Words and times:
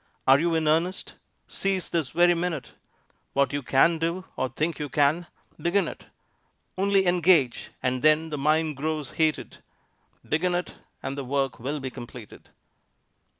Are 0.27 0.39
you 0.39 0.55
in 0.55 0.67
earnest? 0.67 1.13
Seize 1.47 1.87
this 1.91 2.09
very 2.09 2.33
minute! 2.33 2.71
What 3.33 3.53
you 3.53 3.61
can 3.61 3.99
do, 3.99 4.25
or 4.35 4.49
think 4.49 4.79
you 4.79 4.89
can, 4.89 5.27
begin 5.61 5.87
it! 5.87 6.07
Only 6.75 7.05
engage, 7.05 7.69
and 7.83 8.01
then 8.01 8.31
the 8.31 8.37
mind 8.39 8.77
grows 8.77 9.11
heated; 9.11 9.59
Begin 10.27 10.55
it, 10.55 10.73
and 11.03 11.15
the 11.15 11.23
work 11.23 11.59
will 11.59 11.79
be 11.79 11.91
completed. 11.91 12.49